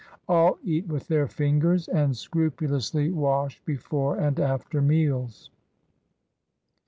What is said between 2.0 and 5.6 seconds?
scrupu lously wash before and after meals.